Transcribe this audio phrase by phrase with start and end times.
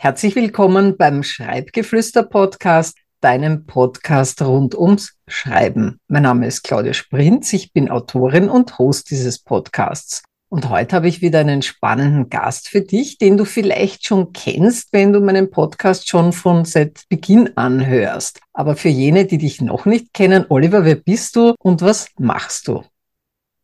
[0.00, 5.98] Herzlich willkommen beim Schreibgeflüster Podcast, deinem Podcast rund ums Schreiben.
[6.06, 10.22] Mein Name ist Claudia Sprinz, ich bin Autorin und Host dieses Podcasts.
[10.50, 14.92] Und heute habe ich wieder einen spannenden Gast für dich, den du vielleicht schon kennst,
[14.92, 18.38] wenn du meinen Podcast schon von seit Beginn anhörst.
[18.52, 22.68] Aber für jene, die dich noch nicht kennen, Oliver, wer bist du und was machst
[22.68, 22.84] du?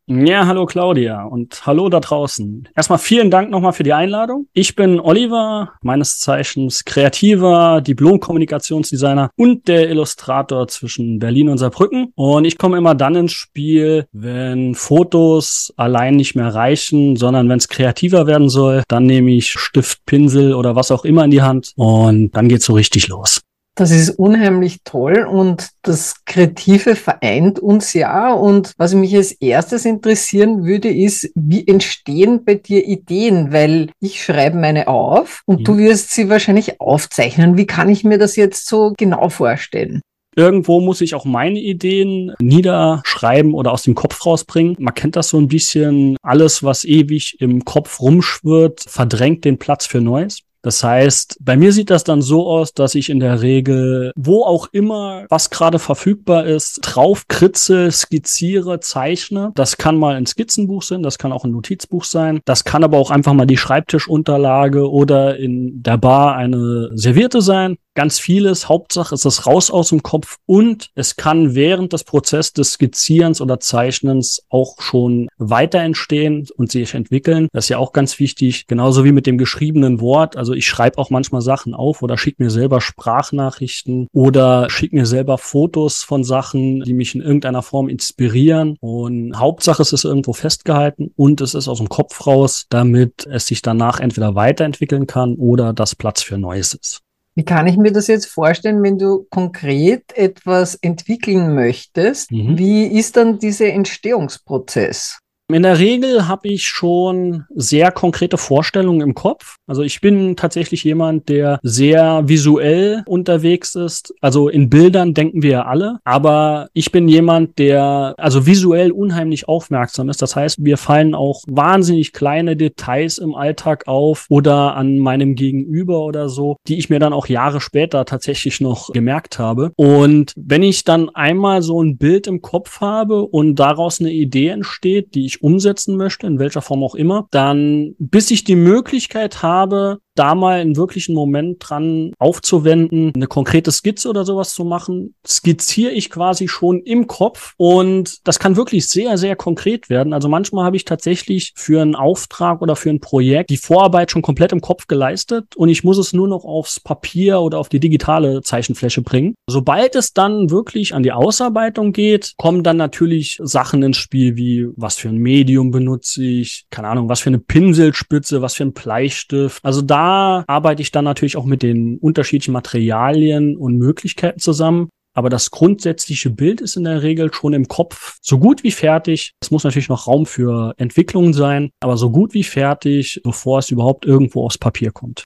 [0.06, 2.68] Ja, hallo Claudia und hallo da draußen.
[2.76, 4.48] Erstmal vielen Dank nochmal für die Einladung.
[4.52, 12.12] Ich bin Oliver, meines Zeichens kreativer Diplom-Kommunikationsdesigner und der Illustrator zwischen Berlin und Saarbrücken.
[12.16, 17.56] Und ich komme immer dann ins Spiel, wenn Fotos allein nicht mehr reichen, sondern wenn
[17.56, 21.40] es kreativer werden soll, dann nehme ich Stift, Pinsel oder was auch immer in die
[21.40, 23.40] Hand und dann geht's so richtig los.
[23.76, 28.32] Das ist unheimlich toll und das Kreative vereint uns ja.
[28.32, 33.52] Und was mich als erstes interessieren würde, ist, wie entstehen bei dir Ideen?
[33.52, 35.64] Weil ich schreibe meine auf und mhm.
[35.64, 37.56] du wirst sie wahrscheinlich aufzeichnen.
[37.56, 40.02] Wie kann ich mir das jetzt so genau vorstellen?
[40.36, 44.76] Irgendwo muss ich auch meine Ideen niederschreiben oder aus dem Kopf rausbringen.
[44.78, 46.16] Man kennt das so ein bisschen.
[46.22, 50.40] Alles, was ewig im Kopf rumschwirrt, verdrängt den Platz für Neues.
[50.64, 54.44] Das heißt, bei mir sieht das dann so aus, dass ich in der Regel, wo
[54.44, 59.52] auch immer, was gerade verfügbar ist, drauf kritze, skizziere, zeichne.
[59.56, 62.40] Das kann mal ein Skizzenbuch sein, das kann auch ein Notizbuch sein.
[62.46, 67.76] Das kann aber auch einfach mal die Schreibtischunterlage oder in der Bar eine Servierte sein
[67.94, 68.68] ganz vieles.
[68.68, 73.40] Hauptsache ist es raus aus dem Kopf und es kann während des Prozesses des Skizzierens
[73.40, 77.48] oder Zeichnens auch schon weiter entstehen und sich entwickeln.
[77.52, 78.66] Das ist ja auch ganz wichtig.
[78.66, 80.36] Genauso wie mit dem geschriebenen Wort.
[80.36, 85.06] Also ich schreibe auch manchmal Sachen auf oder schicke mir selber Sprachnachrichten oder schicke mir
[85.06, 88.76] selber Fotos von Sachen, die mich in irgendeiner Form inspirieren.
[88.80, 93.46] Und Hauptsache es ist irgendwo festgehalten und es ist aus dem Kopf raus, damit es
[93.46, 97.03] sich danach entweder weiterentwickeln kann oder das Platz für Neues ist.
[97.34, 102.30] Wie kann ich mir das jetzt vorstellen, wenn du konkret etwas entwickeln möchtest?
[102.30, 102.56] Mhm.
[102.58, 105.18] Wie ist dann dieser Entstehungsprozess?
[105.52, 109.56] In der Regel habe ich schon sehr konkrete Vorstellungen im Kopf.
[109.66, 114.14] Also ich bin tatsächlich jemand, der sehr visuell unterwegs ist.
[114.22, 115.98] Also in Bildern denken wir ja alle.
[116.04, 120.22] Aber ich bin jemand, der also visuell unheimlich aufmerksam ist.
[120.22, 126.06] Das heißt, mir fallen auch wahnsinnig kleine Details im Alltag auf oder an meinem Gegenüber
[126.06, 129.72] oder so, die ich mir dann auch Jahre später tatsächlich noch gemerkt habe.
[129.76, 134.48] Und wenn ich dann einmal so ein Bild im Kopf habe und daraus eine Idee
[134.48, 138.56] entsteht, die ich ich umsetzen möchte, in welcher Form auch immer, dann bis ich die
[138.56, 144.64] Möglichkeit habe, da mal einen wirklichen Moment dran aufzuwenden, eine konkrete Skizze oder sowas zu
[144.64, 150.12] machen, skizziere ich quasi schon im Kopf und das kann wirklich sehr, sehr konkret werden.
[150.12, 154.22] Also manchmal habe ich tatsächlich für einen Auftrag oder für ein Projekt die Vorarbeit schon
[154.22, 157.80] komplett im Kopf geleistet und ich muss es nur noch aufs Papier oder auf die
[157.80, 159.34] digitale Zeichenfläche bringen.
[159.48, 164.68] Sobald es dann wirklich an die Ausarbeitung geht, kommen dann natürlich Sachen ins Spiel wie
[164.76, 168.72] was für ein Medium benutze ich, keine Ahnung, was für eine Pinselspitze, was für ein
[168.72, 169.64] Bleistift.
[169.64, 174.88] Also da arbeite ich dann natürlich auch mit den unterschiedlichen Materialien und Möglichkeiten zusammen.
[175.16, 179.32] Aber das grundsätzliche Bild ist in der Regel schon im Kopf so gut wie fertig.
[179.40, 183.70] Es muss natürlich noch Raum für Entwicklungen sein, aber so gut wie fertig, bevor es
[183.70, 185.24] überhaupt irgendwo aufs Papier kommt.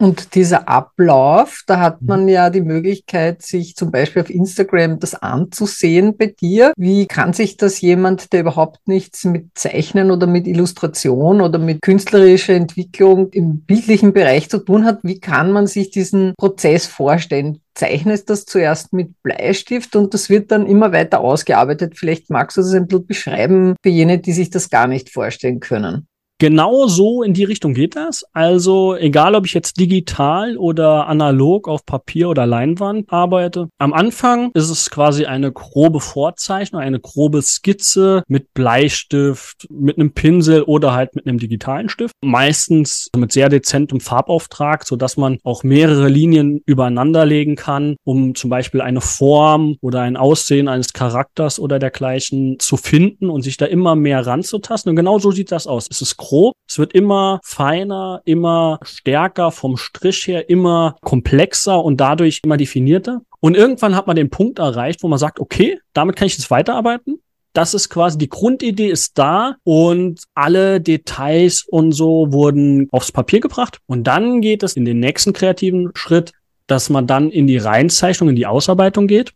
[0.00, 2.28] Und dieser Ablauf, da hat man mhm.
[2.28, 6.72] ja die Möglichkeit, sich zum Beispiel auf Instagram das anzusehen bei dir.
[6.76, 11.82] Wie kann sich das jemand, der überhaupt nichts mit Zeichnen oder mit Illustration oder mit
[11.82, 17.60] künstlerischer Entwicklung im bildlichen Bereich zu tun hat, wie kann man sich diesen Prozess vorstellen?
[17.74, 21.96] zeichnest das zuerst mit Bleistift und das wird dann immer weiter ausgearbeitet.
[21.96, 25.60] Vielleicht magst du das ein bisschen beschreiben für jene, die sich das gar nicht vorstellen
[25.60, 26.08] können.
[26.40, 28.24] Genau so in die Richtung geht das.
[28.32, 33.68] Also egal, ob ich jetzt digital oder analog auf Papier oder Leinwand arbeite.
[33.78, 40.12] Am Anfang ist es quasi eine grobe Vorzeichnung, eine grobe Skizze mit Bleistift, mit einem
[40.12, 42.14] Pinsel oder halt mit einem digitalen Stift.
[42.22, 48.36] Meistens mit sehr dezentem Farbauftrag, so dass man auch mehrere Linien übereinander legen kann, um
[48.36, 53.56] zum Beispiel eine Form oder ein Aussehen eines Charakters oder dergleichen zu finden und sich
[53.56, 54.90] da immer mehr ranzutasten.
[54.90, 55.88] Und genau so sieht das aus.
[55.90, 56.54] Es ist grob.
[56.68, 63.22] Es wird immer feiner, immer stärker vom Strich her, immer komplexer und dadurch immer definierter.
[63.40, 66.50] Und irgendwann hat man den Punkt erreicht, wo man sagt, okay, damit kann ich jetzt
[66.50, 67.20] weiterarbeiten.
[67.54, 73.40] Das ist quasi die Grundidee ist da und alle Details und so wurden aufs Papier
[73.40, 73.78] gebracht.
[73.86, 76.32] Und dann geht es in den nächsten kreativen Schritt,
[76.66, 79.32] dass man dann in die Reinzeichnung, in die Ausarbeitung geht.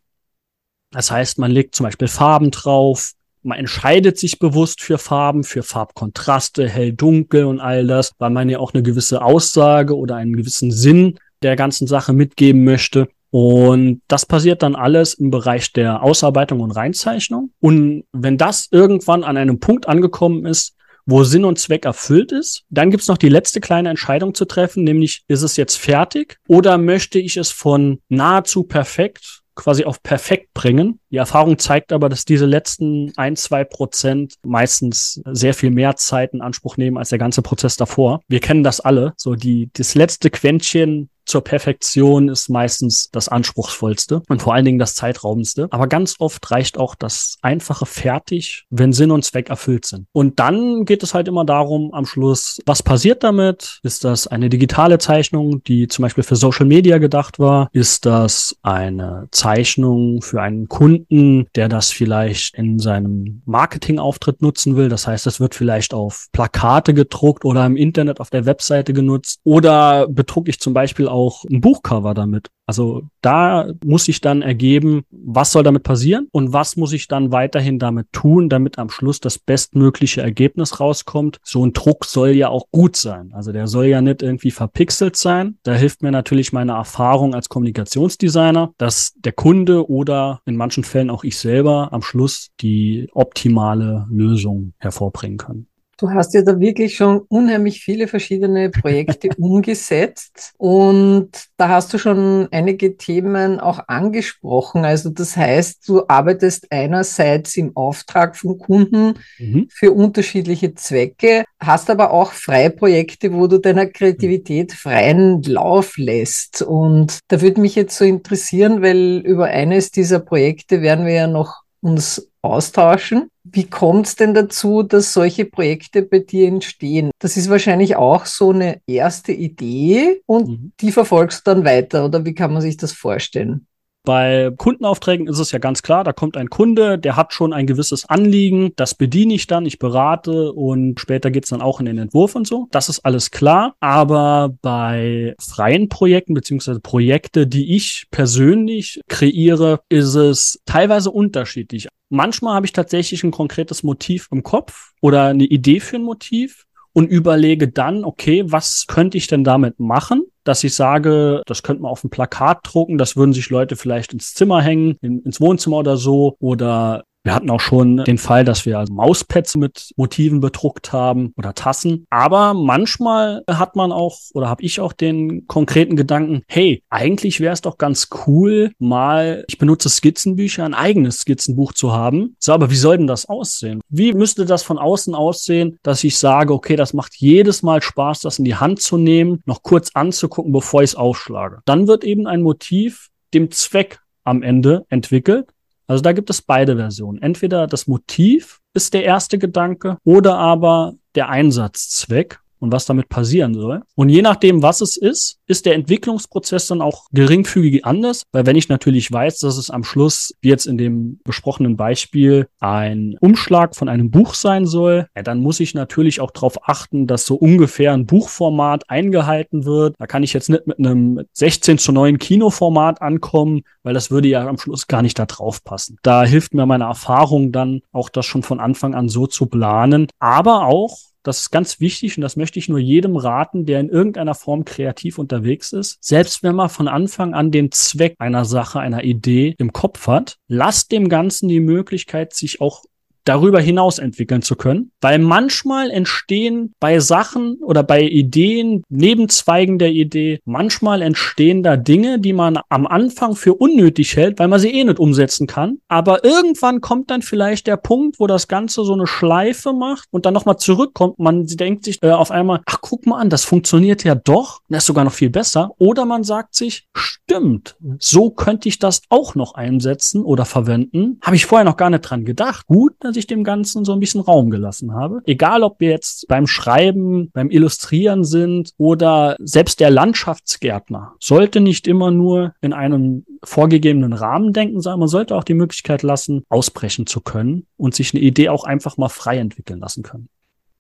[0.90, 3.12] Das heißt, man legt zum Beispiel Farben drauf,
[3.42, 8.48] man entscheidet sich bewusst für Farben, für Farbkontraste, hell, dunkel und all das, weil man
[8.48, 13.08] ja auch eine gewisse Aussage oder einen gewissen Sinn der ganzen Sache mitgeben möchte.
[13.30, 17.50] Und das passiert dann alles im Bereich der Ausarbeitung und Reinzeichnung.
[17.60, 22.62] Und wenn das irgendwann an einem Punkt angekommen ist, wo Sinn und Zweck erfüllt ist,
[22.70, 26.78] dann gibt's noch die letzte kleine Entscheidung zu treffen, nämlich ist es jetzt fertig oder
[26.78, 31.00] möchte ich es von nahezu perfekt quasi auf perfekt bringen.
[31.10, 36.32] Die Erfahrung zeigt aber, dass diese letzten ein, zwei Prozent meistens sehr viel mehr Zeit
[36.34, 38.20] in Anspruch nehmen als der ganze Prozess davor.
[38.28, 39.12] Wir kennen das alle.
[39.16, 44.78] So die, das letzte Quäntchen zur Perfektion ist meistens das anspruchsvollste und vor allen Dingen
[44.78, 45.68] das zeitraubendste.
[45.70, 50.06] Aber ganz oft reicht auch das einfache Fertig, wenn Sinn und Zweck erfüllt sind.
[50.12, 53.80] Und dann geht es halt immer darum, am Schluss, was passiert damit?
[53.82, 57.68] Ist das eine digitale Zeichnung, die zum Beispiel für Social Media gedacht war?
[57.72, 64.88] Ist das eine Zeichnung für einen Kunden, der das vielleicht in seinem Marketingauftritt nutzen will?
[64.88, 69.40] Das heißt, es wird vielleicht auf Plakate gedruckt oder im Internet auf der Webseite genutzt.
[69.44, 72.48] Oder bedrucke ich zum Beispiel auch ein Buchcover damit.
[72.66, 77.32] Also da muss ich dann ergeben, was soll damit passieren und was muss ich dann
[77.32, 81.38] weiterhin damit tun, damit am Schluss das bestmögliche Ergebnis rauskommt.
[81.42, 83.32] So ein Druck soll ja auch gut sein.
[83.34, 85.58] Also der soll ja nicht irgendwie verpixelt sein.
[85.64, 91.10] Da hilft mir natürlich meine Erfahrung als Kommunikationsdesigner, dass der Kunde oder in manchen Fällen
[91.10, 95.66] auch ich selber am Schluss die optimale Lösung hervorbringen kann.
[95.98, 101.98] Du hast ja da wirklich schon unheimlich viele verschiedene Projekte umgesetzt und da hast du
[101.98, 104.84] schon einige Themen auch angesprochen.
[104.84, 109.68] Also das heißt, du arbeitest einerseits im Auftrag von Kunden mhm.
[109.70, 116.62] für unterschiedliche Zwecke, hast aber auch Freiprojekte, wo du deiner Kreativität freien Lauf lässt.
[116.62, 121.26] Und da würde mich jetzt so interessieren, weil über eines dieser Projekte werden wir ja
[121.26, 123.28] noch uns austauschen.
[123.44, 127.10] Wie kommt es denn dazu, dass solche Projekte bei dir entstehen?
[127.18, 130.72] Das ist wahrscheinlich auch so eine erste Idee und mhm.
[130.80, 133.66] die verfolgst du dann weiter oder wie kann man sich das vorstellen?
[134.04, 137.68] Bei Kundenaufträgen ist es ja ganz klar, da kommt ein Kunde, der hat schon ein
[137.68, 141.98] gewisses Anliegen, das bediene ich dann, ich berate und später geht's dann auch in den
[141.98, 142.66] Entwurf und so.
[142.72, 143.76] Das ist alles klar.
[143.78, 151.86] Aber bei freien Projekten beziehungsweise Projekte, die ich persönlich kreiere, ist es teilweise unterschiedlich.
[152.14, 156.66] Manchmal habe ich tatsächlich ein konkretes Motiv im Kopf oder eine Idee für ein Motiv
[156.92, 160.24] und überlege dann, okay, was könnte ich denn damit machen?
[160.44, 164.12] Dass ich sage, das könnte man auf ein Plakat drucken, das würden sich Leute vielleicht
[164.12, 168.44] ins Zimmer hängen, in, ins Wohnzimmer oder so, oder wir hatten auch schon den Fall,
[168.44, 172.06] dass wir also Mauspads mit Motiven bedruckt haben oder Tassen.
[172.10, 177.52] Aber manchmal hat man auch oder habe ich auch den konkreten Gedanken, hey, eigentlich wäre
[177.52, 182.36] es doch ganz cool, mal, ich benutze Skizzenbücher, ein eigenes Skizzenbuch zu haben.
[182.38, 183.80] So, aber wie soll denn das aussehen?
[183.88, 188.20] Wie müsste das von außen aussehen, dass ich sage, okay, das macht jedes Mal Spaß,
[188.20, 191.60] das in die Hand zu nehmen, noch kurz anzugucken, bevor ich es aufschlage.
[191.64, 195.48] Dann wird eben ein Motiv dem Zweck am Ende entwickelt
[195.86, 197.20] also da gibt es beide Versionen.
[197.20, 203.54] Entweder das Motiv ist der erste Gedanke oder aber der Einsatzzweck und was damit passieren
[203.54, 203.82] soll.
[203.96, 208.56] Und je nachdem, was es ist, ist der Entwicklungsprozess dann auch geringfügig anders, weil wenn
[208.56, 213.74] ich natürlich weiß, dass es am Schluss, wie jetzt in dem besprochenen Beispiel, ein Umschlag
[213.74, 217.34] von einem Buch sein soll, ja, dann muss ich natürlich auch darauf achten, dass so
[217.34, 219.96] ungefähr ein Buchformat eingehalten wird.
[219.98, 224.28] Da kann ich jetzt nicht mit einem 16 zu 9 Kinoformat ankommen, weil das würde
[224.28, 225.98] ja am Schluss gar nicht da drauf passen.
[226.02, 230.06] Da hilft mir meine Erfahrung dann auch, das schon von Anfang an so zu planen,
[230.20, 233.88] aber auch das ist ganz wichtig und das möchte ich nur jedem raten, der in
[233.88, 235.98] irgendeiner Form kreativ unterwegs ist.
[236.02, 240.38] Selbst wenn man von Anfang an den Zweck einer Sache, einer Idee im Kopf hat,
[240.48, 242.84] lasst dem Ganzen die Möglichkeit, sich auch
[243.24, 244.90] darüber hinaus entwickeln zu können.
[245.00, 252.18] Weil manchmal entstehen bei Sachen oder bei Ideen, Nebenzweigen der Idee, manchmal entstehen da Dinge,
[252.18, 255.78] die man am Anfang für unnötig hält, weil man sie eh nicht umsetzen kann.
[255.88, 260.26] Aber irgendwann kommt dann vielleicht der Punkt, wo das Ganze so eine Schleife macht und
[260.26, 261.18] dann nochmal zurückkommt.
[261.18, 264.60] Man denkt sich äh, auf einmal, ach guck mal an, das funktioniert ja doch.
[264.68, 265.70] Das ist sogar noch viel besser.
[265.78, 271.18] Oder man sagt sich, stimmt, so könnte ich das auch noch einsetzen oder verwenden.
[271.22, 272.66] Habe ich vorher noch gar nicht dran gedacht.
[272.66, 275.20] Gut, dass ich dem Ganzen so ein bisschen Raum gelassen habe.
[275.26, 281.86] Egal, ob wir jetzt beim Schreiben, beim Illustrieren sind oder selbst der Landschaftsgärtner sollte nicht
[281.86, 287.06] immer nur in einem vorgegebenen Rahmen denken, sondern man sollte auch die Möglichkeit lassen, ausbrechen
[287.06, 290.28] zu können und sich eine Idee auch einfach mal frei entwickeln lassen können.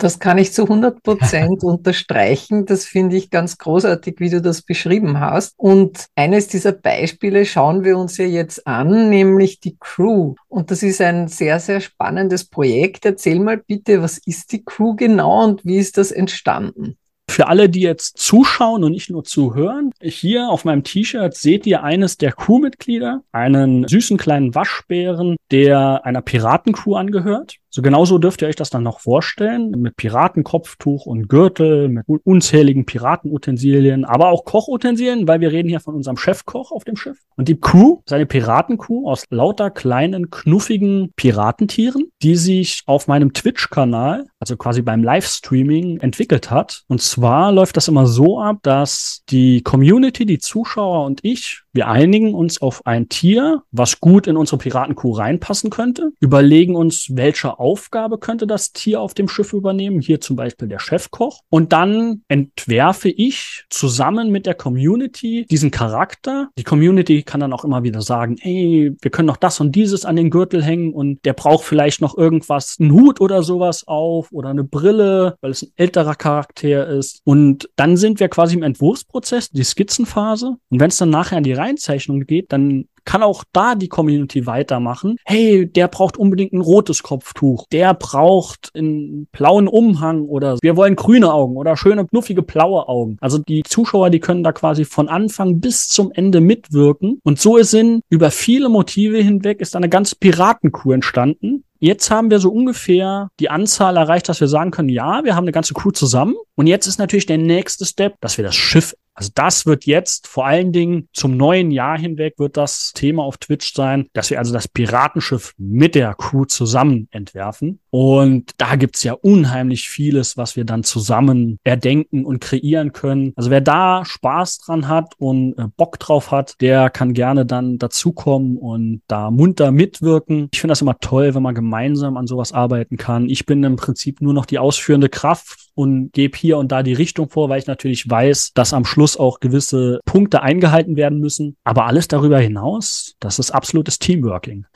[0.02, 2.66] Das kann ich zu 100 Prozent unterstreichen.
[2.66, 5.54] Das finde ich ganz großartig, wie du das beschrieben hast.
[5.56, 10.34] Und eines dieser Beispiele schauen wir uns ja jetzt an, nämlich die Crew.
[10.48, 13.06] Und das ist ein sehr, sehr spannendes Projekt.
[13.06, 16.96] Erzähl mal bitte, was ist die Crew genau und wie ist das entstanden?
[17.30, 21.84] Für alle, die jetzt zuschauen und nicht nur zuhören, hier auf meinem T-Shirt seht ihr
[21.84, 27.58] eines der Crewmitglieder, einen süßen kleinen Waschbären, der einer Piratencrew angehört.
[27.74, 32.84] So genauso dürft ihr euch das dann noch vorstellen, mit Piratenkopftuch und Gürtel, mit unzähligen
[32.84, 37.16] Piratenutensilien, aber auch Kochutensilien, weil wir reden hier von unserem Chefkoch auf dem Schiff.
[37.34, 44.26] Und die Crew, seine Piratencrew aus lauter kleinen, knuffigen Piratentieren, die sich auf meinem Twitch-Kanal,
[44.38, 46.82] also quasi beim Livestreaming, entwickelt hat.
[46.88, 51.88] Und zwar läuft das immer so ab, dass die Community, die Zuschauer und ich, wir
[51.88, 57.58] einigen uns auf ein Tier, was gut in unsere Piratencrew reinpassen könnte, überlegen uns, welche
[57.62, 61.40] Aufgabe könnte das Tier auf dem Schiff übernehmen, hier zum Beispiel der Chefkoch.
[61.48, 66.48] Und dann entwerfe ich zusammen mit der Community diesen Charakter.
[66.58, 70.04] Die Community kann dann auch immer wieder sagen, hey, wir können noch das und dieses
[70.04, 74.32] an den Gürtel hängen und der braucht vielleicht noch irgendwas, einen Hut oder sowas auf
[74.32, 77.20] oder eine Brille, weil es ein älterer Charakter ist.
[77.24, 80.56] Und dann sind wir quasi im Entwurfsprozess, die Skizzenphase.
[80.68, 84.46] Und wenn es dann nachher an die Reinzeichnung geht, dann kann auch da die Community
[84.46, 85.16] weitermachen.
[85.24, 87.66] Hey, der braucht unbedingt ein rotes Kopftuch.
[87.72, 93.16] Der braucht einen blauen Umhang oder wir wollen grüne Augen oder schöne, knuffige blaue Augen.
[93.20, 97.20] Also die Zuschauer, die können da quasi von Anfang bis zum Ende mitwirken.
[97.24, 101.64] Und so ist in über viele Motive hinweg ist eine ganze Piratenkuh entstanden.
[101.84, 105.42] Jetzt haben wir so ungefähr die Anzahl erreicht, dass wir sagen können, ja, wir haben
[105.42, 106.36] eine ganze Crew zusammen.
[106.54, 110.26] Und jetzt ist natürlich der nächste Step, dass wir das Schiff also das wird jetzt
[110.26, 114.38] vor allen Dingen zum neuen Jahr hinweg wird das Thema auf Twitch sein, dass wir
[114.38, 117.80] also das Piratenschiff mit der Crew zusammen entwerfen.
[117.90, 123.32] Und da gibt's ja unheimlich vieles, was wir dann zusammen erdenken und kreieren können.
[123.36, 127.78] Also wer da Spaß dran hat und äh, Bock drauf hat, der kann gerne dann
[127.78, 130.48] dazukommen und da munter mitwirken.
[130.52, 133.28] Ich finde das immer toll, wenn man gemeinsam an sowas arbeiten kann.
[133.28, 136.92] Ich bin im Prinzip nur noch die ausführende Kraft und gebe hier und da die
[136.92, 141.56] Richtung vor, weil ich natürlich weiß, dass am Schluss auch gewisse Punkte eingehalten werden müssen.
[141.64, 144.66] Aber alles darüber hinaus, das ist absolutes Teamworking.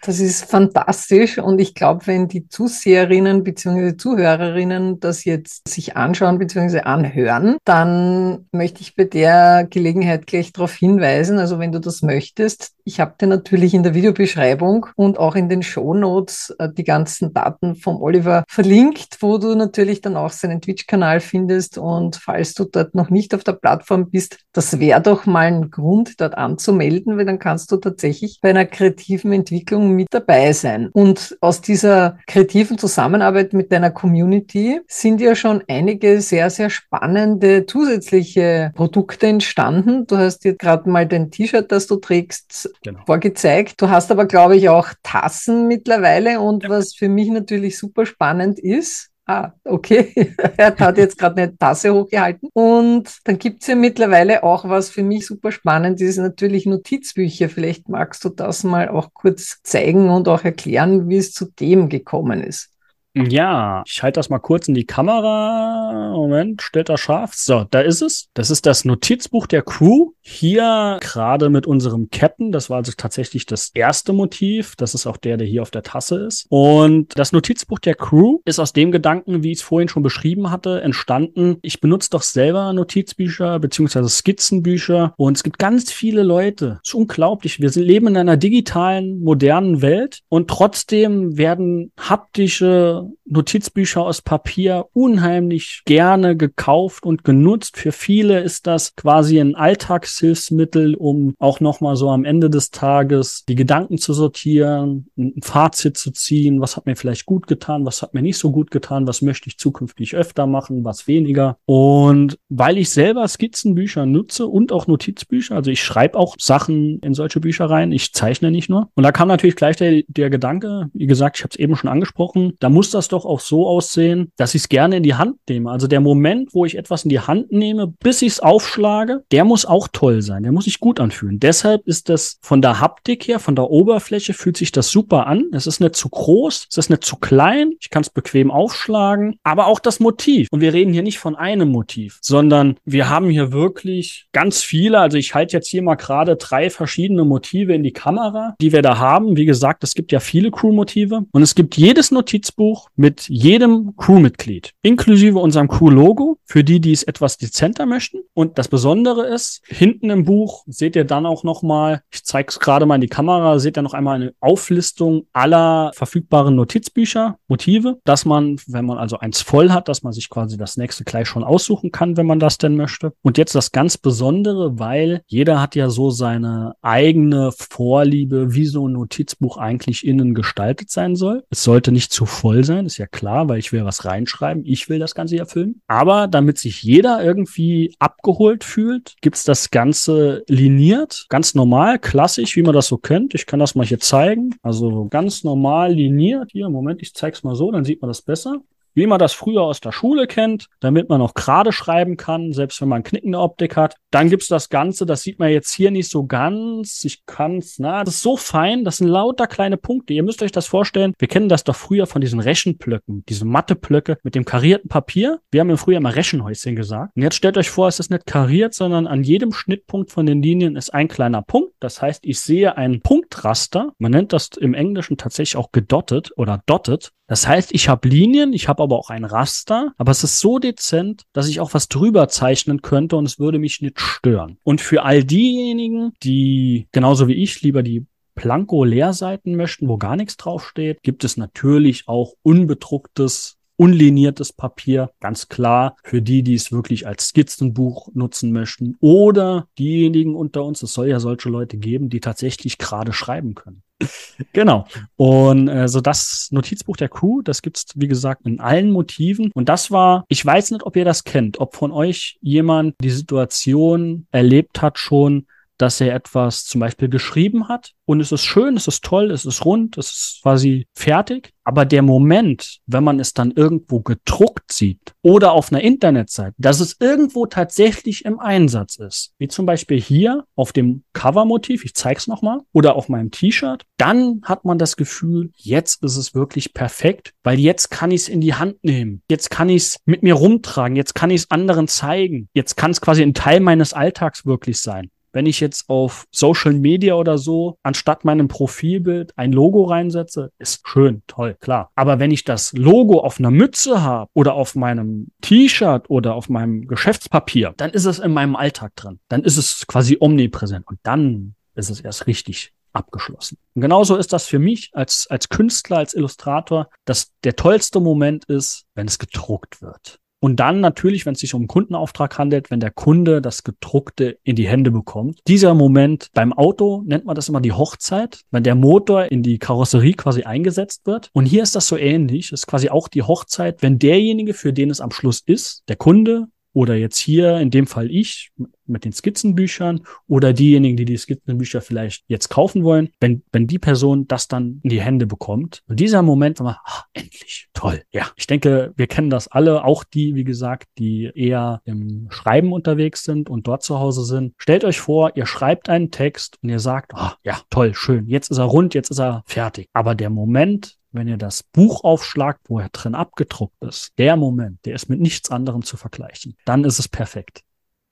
[0.00, 3.96] Das ist fantastisch und ich glaube, wenn die Zuseherinnen bzw.
[3.96, 6.80] Zuhörerinnen das jetzt sich anschauen bzw.
[6.80, 12.73] anhören, dann möchte ich bei der Gelegenheit gleich darauf hinweisen, also wenn du das möchtest,
[12.84, 17.32] ich habe dir natürlich in der Videobeschreibung und auch in den Shownotes äh, die ganzen
[17.32, 22.64] Daten vom Oliver verlinkt, wo du natürlich dann auch seinen Twitch-Kanal findest und falls du
[22.64, 27.16] dort noch nicht auf der Plattform bist, das wäre doch mal ein Grund, dort anzumelden,
[27.16, 30.90] weil dann kannst du tatsächlich bei einer kreativen Entwicklung mit dabei sein.
[30.92, 37.64] Und aus dieser kreativen Zusammenarbeit mit deiner Community sind ja schon einige sehr, sehr spannende
[37.66, 40.06] zusätzliche Produkte entstanden.
[40.06, 43.00] Du hast jetzt gerade mal dein T-Shirt, das du trägst, genau.
[43.06, 43.80] vorgezeigt.
[43.80, 46.40] Du hast aber, glaube ich, auch Tassen mittlerweile.
[46.40, 46.70] Und ja.
[46.70, 50.12] was für mich natürlich super spannend ist, Ah, okay.
[50.58, 52.50] er hat jetzt gerade eine Tasse hochgehalten.
[52.52, 57.48] Und dann gibt's ja mittlerweile auch was für mich super spannend, ist natürlich Notizbücher.
[57.48, 61.88] Vielleicht magst du das mal auch kurz zeigen und auch erklären, wie es zu dem
[61.88, 62.70] gekommen ist.
[63.16, 66.12] Ja, ich halte das mal kurz in die Kamera.
[66.16, 67.34] Moment, stellt er scharf.
[67.34, 68.28] So, da ist es.
[68.34, 70.10] Das ist das Notizbuch der Crew.
[70.20, 72.50] Hier gerade mit unserem Captain.
[72.50, 74.74] Das war also tatsächlich das erste Motiv.
[74.74, 76.46] Das ist auch der, der hier auf der Tasse ist.
[76.48, 80.50] Und das Notizbuch der Crew ist aus dem Gedanken, wie ich es vorhin schon beschrieben
[80.50, 81.58] hatte, entstanden.
[81.62, 85.14] Ich benutze doch selber Notizbücher beziehungsweise Skizzenbücher.
[85.16, 86.78] Und es gibt ganz viele Leute.
[86.82, 87.60] Das ist unglaublich.
[87.60, 90.22] Wir leben in einer digitalen, modernen Welt.
[90.28, 97.76] Und trotzdem werden haptische Notizbücher aus Papier unheimlich gerne gekauft und genutzt.
[97.76, 103.44] Für viele ist das quasi ein Alltagshilfsmittel, um auch nochmal so am Ende des Tages
[103.48, 108.02] die Gedanken zu sortieren, ein Fazit zu ziehen, was hat mir vielleicht gut getan, was
[108.02, 111.56] hat mir nicht so gut getan, was möchte ich zukünftig öfter machen, was weniger.
[111.64, 117.14] Und weil ich selber Skizzenbücher nutze und auch Notizbücher, also ich schreibe auch Sachen in
[117.14, 118.90] solche Bücher rein, ich zeichne nicht nur.
[118.94, 121.90] Und da kam natürlich gleich der, der Gedanke, wie gesagt, ich habe es eben schon
[121.90, 125.36] angesprochen, da muss das doch auch so aussehen, dass ich es gerne in die Hand
[125.48, 125.70] nehme.
[125.70, 129.44] Also der Moment, wo ich etwas in die Hand nehme, bis ich es aufschlage, der
[129.44, 131.40] muss auch toll sein, der muss sich gut anfühlen.
[131.40, 135.46] Deshalb ist das von der Haptik her, von der Oberfläche fühlt sich das super an.
[135.52, 139.36] Es ist nicht zu groß, es ist nicht zu klein, ich kann es bequem aufschlagen,
[139.42, 140.48] aber auch das Motiv.
[140.50, 145.00] Und wir reden hier nicht von einem Motiv, sondern wir haben hier wirklich ganz viele,
[145.00, 148.82] also ich halte jetzt hier mal gerade drei verschiedene Motive in die Kamera, die wir
[148.82, 149.36] da haben.
[149.36, 154.72] Wie gesagt, es gibt ja viele Crew-Motive und es gibt jedes Notizbuch mit jedem Crewmitglied,
[154.82, 158.18] inklusive unserem Crew-Logo, für die, die es etwas dezenter möchten.
[158.34, 162.60] Und das Besondere ist, hinten im Buch seht ihr dann auch nochmal, ich zeige es
[162.60, 167.98] gerade mal in die Kamera, seht ihr noch einmal eine Auflistung aller verfügbaren Notizbücher, Motive,
[168.04, 171.28] dass man, wenn man also eins voll hat, dass man sich quasi das nächste gleich
[171.28, 173.12] schon aussuchen kann, wenn man das denn möchte.
[173.22, 178.88] Und jetzt das ganz Besondere, weil jeder hat ja so seine eigene Vorliebe, wie so
[178.88, 181.44] ein Notizbuch eigentlich innen gestaltet sein soll.
[181.50, 184.88] Es sollte nicht zu voll sein, ist ja klar, weil ich will was reinschreiben, ich
[184.88, 185.80] will das Ganze erfüllen.
[185.86, 192.62] Aber damit sich jeder irgendwie abgeholt fühlt, gibt's das Ganze liniert, ganz normal, klassisch, wie
[192.62, 193.34] man das so kennt.
[193.34, 194.54] Ich kann das mal hier zeigen.
[194.62, 196.50] Also ganz normal liniert.
[196.52, 198.62] Hier, Moment, ich zeige es mal so, dann sieht man das besser
[198.94, 202.80] wie man das früher aus der Schule kennt, damit man auch gerade schreiben kann, selbst
[202.80, 203.96] wenn man knickende Optik hat.
[204.10, 207.04] Dann gibt's das Ganze, das sieht man jetzt hier nicht so ganz.
[207.04, 210.14] Ich kann's, na, das ist so fein, das sind lauter kleine Punkte.
[210.14, 214.18] Ihr müsst euch das vorstellen, wir kennen das doch früher von diesen Rechenplöcken, diese Matheplöcke
[214.22, 215.40] mit dem karierten Papier.
[215.50, 217.16] Wir haben im Frühjahr immer Rechenhäuschen gesagt.
[217.16, 220.42] Und jetzt stellt euch vor, es ist nicht kariert, sondern an jedem Schnittpunkt von den
[220.42, 221.72] Linien ist ein kleiner Punkt.
[221.80, 223.92] Das heißt, ich sehe ein Punktraster.
[223.98, 227.12] Man nennt das im Englischen tatsächlich auch gedottet oder dotted.
[227.26, 230.58] Das heißt, ich habe Linien, ich habe aber auch ein Raster, aber es ist so
[230.58, 234.58] dezent, dass ich auch was drüber zeichnen könnte und es würde mich nicht stören.
[234.62, 240.36] Und für all diejenigen, die genauso wie ich lieber die Planko-Leerseiten möchten, wo gar nichts
[240.36, 247.06] draufsteht, gibt es natürlich auch unbedrucktes unliniertes Papier, ganz klar für die, die es wirklich
[247.06, 252.20] als Skizzenbuch nutzen möchten oder diejenigen unter uns, es soll ja solche Leute geben, die
[252.20, 253.82] tatsächlich gerade schreiben können
[254.52, 254.86] genau.
[255.16, 259.50] Und äh, so das Notizbuch der Crew, das gibt's wie gesagt in allen Motiven.
[259.54, 263.10] Und das war, ich weiß nicht, ob ihr das kennt, ob von euch jemand die
[263.10, 265.46] Situation erlebt hat schon,
[265.78, 269.46] dass er etwas zum Beispiel geschrieben hat und es ist schön, es ist toll, es
[269.46, 271.52] ist rund, es ist quasi fertig.
[271.66, 276.80] Aber der Moment, wenn man es dann irgendwo gedruckt sieht oder auf einer Internetseite, dass
[276.80, 282.26] es irgendwo tatsächlich im Einsatz ist, wie zum Beispiel hier auf dem Covermotiv, ich zeig's
[282.26, 287.32] nochmal, oder auf meinem T-Shirt, dann hat man das Gefühl, jetzt ist es wirklich perfekt,
[287.42, 289.22] weil jetzt kann ich es in die Hand nehmen.
[289.30, 292.50] Jetzt kann ich es mit mir rumtragen, jetzt kann ich es anderen zeigen.
[292.52, 296.72] Jetzt kann es quasi ein Teil meines Alltags wirklich sein wenn ich jetzt auf Social
[296.72, 301.90] Media oder so anstatt meinem Profilbild ein Logo reinsetze, ist schön, toll, klar.
[301.96, 306.48] Aber wenn ich das Logo auf einer Mütze habe oder auf meinem T-Shirt oder auf
[306.48, 309.18] meinem Geschäftspapier, dann ist es in meinem Alltag drin.
[309.28, 313.58] Dann ist es quasi omnipräsent und dann ist es erst richtig abgeschlossen.
[313.74, 318.44] Und genauso ist das für mich als, als Künstler, als Illustrator, dass der tollste Moment
[318.44, 320.20] ist, wenn es gedruckt wird.
[320.44, 324.36] Und dann natürlich, wenn es sich um einen Kundenauftrag handelt, wenn der Kunde das gedruckte
[324.42, 325.40] in die Hände bekommt.
[325.48, 329.58] Dieser Moment beim Auto nennt man das immer die Hochzeit, wenn der Motor in die
[329.58, 331.30] Karosserie quasi eingesetzt wird.
[331.32, 332.50] Und hier ist das so ähnlich.
[332.50, 335.96] Das ist quasi auch die Hochzeit, wenn derjenige, für den es am Schluss ist, der
[335.96, 338.50] Kunde, oder jetzt hier in dem Fall ich
[338.86, 343.78] mit den Skizzenbüchern oder diejenigen, die die Skizzenbücher vielleicht jetzt kaufen wollen, wenn, wenn die
[343.78, 345.82] Person das dann in die Hände bekommt.
[345.88, 348.02] Und dieser Moment, wenn man, ach, endlich, toll.
[348.10, 352.72] Ja, ich denke, wir kennen das alle, auch die, wie gesagt, die eher im Schreiben
[352.72, 354.54] unterwegs sind und dort zu Hause sind.
[354.58, 358.50] Stellt euch vor, ihr schreibt einen Text und ihr sagt, ach, ja, toll, schön, jetzt
[358.50, 359.88] ist er rund, jetzt ist er fertig.
[359.92, 364.84] Aber der Moment, wenn ihr das Buch aufschlagt, wo er drin abgedruckt ist, der Moment,
[364.84, 366.56] der ist mit nichts anderem zu vergleichen.
[366.64, 367.62] Dann ist es perfekt.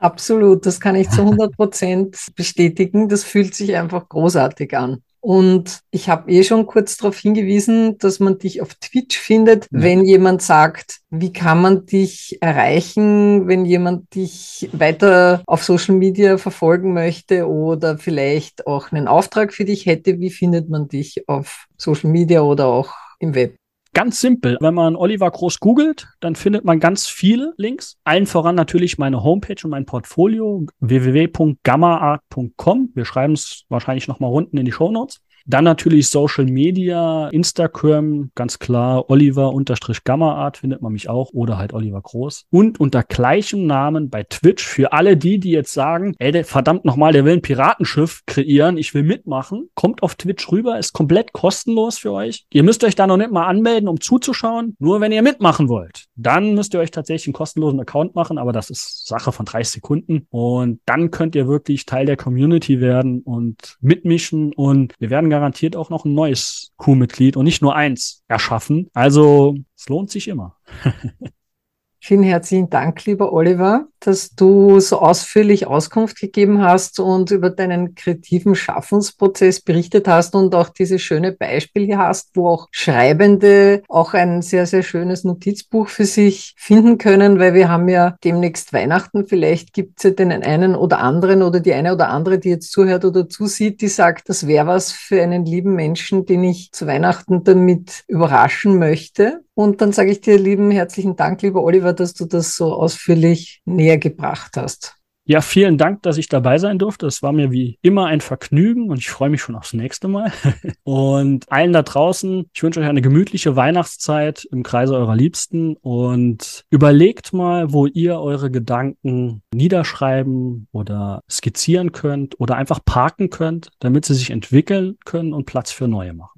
[0.02, 3.08] Absolut, das kann ich zu 100 Prozent bestätigen.
[3.08, 5.02] Das fühlt sich einfach großartig an.
[5.20, 9.80] Und ich habe eh schon kurz darauf hingewiesen, dass man dich auf Twitch findet, ja.
[9.80, 16.38] wenn jemand sagt, wie kann man dich erreichen, wenn jemand dich weiter auf Social Media
[16.38, 21.66] verfolgen möchte oder vielleicht auch einen Auftrag für dich hätte, wie findet man dich auf
[21.76, 23.54] Social Media oder auch im Web?
[23.94, 24.56] Ganz simpel.
[24.60, 27.98] Wenn man Oliver Groß googelt, dann findet man ganz viele Links.
[28.04, 32.92] Allen voran natürlich meine Homepage und mein Portfolio www.gammaart.com.
[32.94, 35.20] Wir schreiben es wahrscheinlich nochmal unten in die Show Notes.
[35.46, 42.00] Dann natürlich Social Media, Instagram, ganz klar, Oliver-Gamma-Art findet man mich auch oder halt Oliver
[42.00, 42.46] Groß.
[42.50, 47.12] Und unter gleichem Namen bei Twitch für alle die, die jetzt sagen, ey, verdammt nochmal,
[47.12, 49.68] der will ein Piratenschiff kreieren, ich will mitmachen.
[49.74, 52.46] Kommt auf Twitch rüber, ist komplett kostenlos für euch.
[52.52, 54.76] Ihr müsst euch da noch nicht mal anmelden, um zuzuschauen.
[54.78, 58.52] Nur wenn ihr mitmachen wollt, dann müsst ihr euch tatsächlich einen kostenlosen Account machen, aber
[58.52, 60.26] das ist Sache von 30 Sekunden.
[60.30, 64.52] Und dann könnt ihr wirklich Teil der Community werden und mitmischen.
[64.52, 68.90] Und wir werden garantiert auch noch ein neues Crewmitglied und nicht nur eins erschaffen.
[68.92, 70.58] Also es lohnt sich immer.
[72.00, 77.94] Vielen herzlichen Dank, lieber Oliver, dass du so ausführlich Auskunft gegeben hast und über deinen
[77.94, 84.14] kreativen Schaffensprozess berichtet hast und auch dieses schöne Beispiel hier hast, wo auch Schreibende auch
[84.14, 89.26] ein sehr, sehr schönes Notizbuch für sich finden können, weil wir haben ja demnächst Weihnachten.
[89.26, 92.72] Vielleicht gibt es ja den einen oder anderen oder die eine oder andere, die jetzt
[92.72, 96.86] zuhört oder zusieht, die sagt, das wäre was für einen lieben Menschen, den ich zu
[96.86, 99.42] Weihnachten damit überraschen möchte.
[99.54, 103.60] Und dann sage ich dir lieben herzlichen Dank, lieber Oliver, dass du das so ausführlich
[103.92, 104.96] näher gebracht hast.
[105.24, 107.06] Ja, vielen Dank, dass ich dabei sein durfte.
[107.06, 110.32] Es war mir wie immer ein Vergnügen und ich freue mich schon aufs nächste Mal.
[110.82, 116.64] und allen da draußen, ich wünsche euch eine gemütliche Weihnachtszeit im Kreise eurer Liebsten und
[116.70, 124.04] überlegt mal, wo ihr eure Gedanken niederschreiben oder skizzieren könnt oder einfach parken könnt, damit
[124.04, 126.31] sie sich entwickeln können und Platz für neue machen.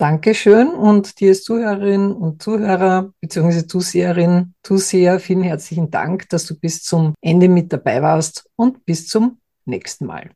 [0.00, 3.66] Dankeschön und dir als Zuhörerin und Zuhörer bzw.
[3.66, 9.08] Zuseherin, Zuseher, vielen herzlichen Dank, dass du bis zum Ende mit dabei warst und bis
[9.08, 10.30] zum nächsten Mal.